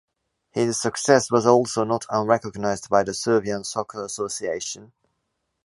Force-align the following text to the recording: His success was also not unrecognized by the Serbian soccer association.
His 0.49 0.81
success 0.81 1.29
was 1.29 1.45
also 1.45 1.83
not 1.83 2.07
unrecognized 2.09 2.89
by 2.89 3.03
the 3.03 3.13
Serbian 3.13 3.63
soccer 3.63 4.03
association. 4.03 4.93